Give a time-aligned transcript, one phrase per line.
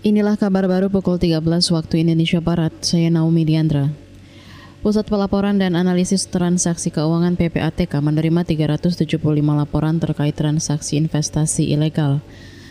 [0.00, 1.44] Inilah kabar baru pukul 13
[1.76, 2.72] waktu Indonesia Barat.
[2.80, 3.92] Saya Naomi Diandra.
[4.80, 12.24] Pusat Pelaporan dan Analisis Transaksi Keuangan PPATK menerima 375 laporan terkait transaksi investasi ilegal.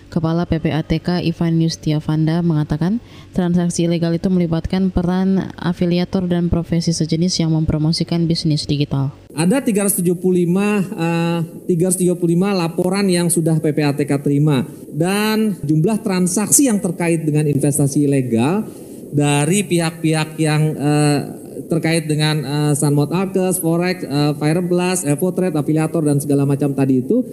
[0.10, 2.98] Kepala PPATK Ivan Yustiavanda mengatakan
[3.38, 9.14] transaksi ilegal itu melibatkan peran afiliator dan profesi sejenis yang mempromosikan bisnis digital.
[9.38, 12.10] Ada 375 uh, 335
[12.58, 18.66] laporan yang sudah PPATK terima dan jumlah transaksi yang terkait dengan investasi ilegal
[19.10, 21.20] dari pihak-pihak yang uh,
[21.68, 27.26] terkait dengan uh, Sunmode Alkes, Forex, uh, Fireblast, Evotrade, afiliator dan segala macam tadi itu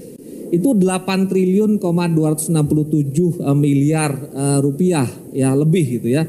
[0.55, 6.23] itu 8 triliun 267 eh, miliar uh, rupiah ya lebih gitu ya.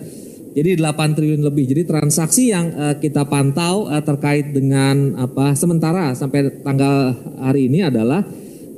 [0.57, 1.70] Jadi 8 triliun lebih.
[1.70, 7.85] Jadi transaksi yang uh, kita pantau uh, terkait dengan apa sementara sampai tanggal hari ini
[7.85, 8.26] adalah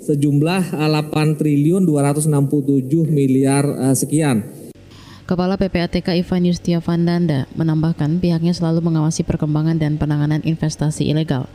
[0.10, 4.42] sejumlah uh, 8 triliun 267 miliar uh, sekian.
[5.30, 11.46] Kepala PPATK Ivan Yustiavandanda menambahkan pihaknya selalu mengawasi perkembangan dan penanganan investasi ilegal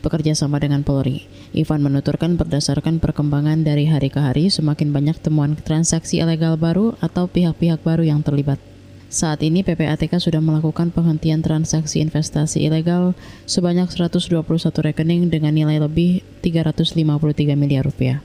[0.00, 1.26] bekerja sama dengan Polri.
[1.52, 7.26] Ivan menuturkan berdasarkan perkembangan dari hari ke hari semakin banyak temuan transaksi ilegal baru atau
[7.26, 8.62] pihak-pihak baru yang terlibat.
[9.08, 13.16] Saat ini PPATK sudah melakukan penghentian transaksi investasi ilegal
[13.48, 18.20] sebanyak 121 rekening dengan nilai lebih 353 miliar rupiah.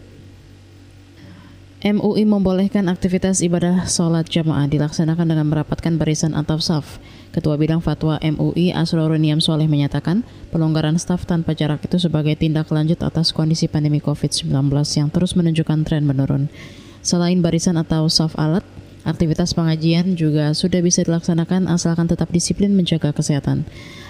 [1.84, 7.00] MUI membolehkan aktivitas ibadah sholat jamaah dilaksanakan dengan merapatkan barisan atau saf.
[7.32, 13.00] Ketua Bidang Fatwa MUI Asroruniam Soleh menyatakan pelonggaran staf tanpa jarak itu sebagai tindak lanjut
[13.04, 14.52] atas kondisi pandemi COVID-19
[15.00, 16.48] yang terus menunjukkan tren menurun.
[17.04, 18.64] Selain barisan atau saf alat,
[19.04, 23.64] aktivitas pengajian juga sudah bisa dilaksanakan asalkan tetap disiplin menjaga kesehatan.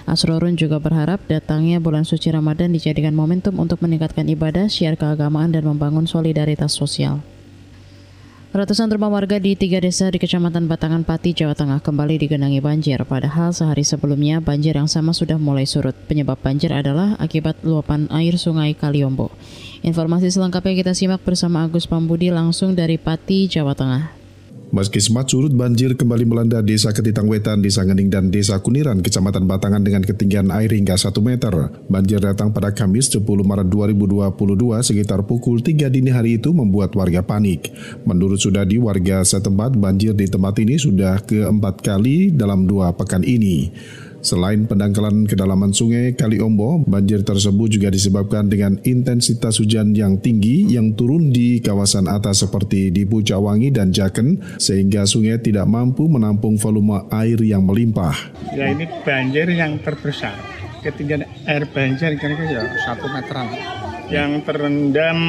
[0.09, 5.63] Asrorun juga berharap datangnya bulan suci Ramadan dijadikan momentum untuk meningkatkan ibadah, syiar keagamaan, dan
[5.63, 7.23] membangun solidaritas sosial.
[8.53, 13.01] Ratusan rumah warga di tiga desa di Kecamatan Batangan Pati, Jawa Tengah kembali digenangi banjir.
[13.01, 15.97] Padahal sehari sebelumnya banjir yang sama sudah mulai surut.
[16.05, 19.33] Penyebab banjir adalah akibat luapan air sungai Kaliombo.
[19.81, 24.22] Informasi selengkapnya kita simak bersama Agus Pambudi langsung dari Pati, Jawa Tengah.
[24.73, 29.45] Meski sempat surut, banjir kembali melanda Desa Ketitang Wetan, Desa Ngening, dan Desa Kuniran, Kecamatan
[29.45, 31.69] Batangan dengan ketinggian air hingga 1 meter.
[31.85, 34.33] Banjir datang pada Kamis 10 Maret 2022
[34.81, 37.69] sekitar pukul 3 dini hari itu membuat warga panik.
[38.01, 43.69] Menurut Sudadi, warga setempat banjir di tempat ini sudah keempat kali dalam dua pekan ini.
[44.23, 50.95] Selain pendangkalan kedalaman sungai Kaliombo, banjir tersebut juga disebabkan dengan intensitas hujan yang tinggi yang
[50.95, 57.03] turun di kawasan atas seperti di Pucawangi dan Jaken, sehingga sungai tidak mampu menampung volume
[57.11, 58.15] air yang melimpah.
[58.55, 60.39] Ya ini banjir yang terbesar.
[60.79, 63.51] Ketinggian air banjir kira-kira ya satu meteran.
[64.07, 65.19] Yang terendam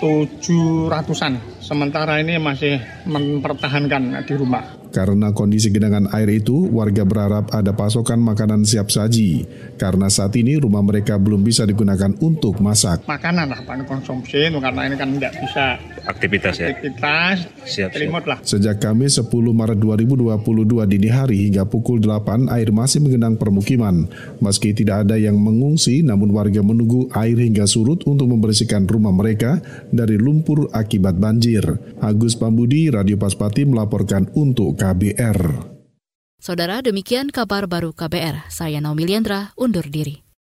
[0.00, 1.60] tujuh ratusan.
[1.60, 4.81] Sementara ini masih mempertahankan di rumah.
[4.92, 9.48] Karena kondisi genangan air itu, warga berharap ada pasokan makanan siap saji.
[9.80, 13.08] Karena saat ini rumah mereka belum bisa digunakan untuk masak.
[13.08, 15.64] Makanan lah, konsumsi, karena ini kan tidak bisa
[16.06, 16.72] aktivitas ya.
[16.72, 17.36] Aktivitas,
[17.66, 18.24] siap, siap.
[18.24, 18.38] lah.
[18.42, 24.06] Sejak Kamis 10 Maret 2022 dini hari hingga pukul 8, air masih menggenang permukiman.
[24.38, 29.58] Meski tidak ada yang mengungsi, namun warga menunggu air hingga surut untuk membersihkan rumah mereka
[29.90, 31.62] dari lumpur akibat banjir.
[31.98, 35.72] Agus Pambudi, Radio Paspati melaporkan untuk KBR.
[36.42, 38.50] Saudara, demikian kabar baru KBR.
[38.50, 40.21] Saya Naomi Liandra, undur diri.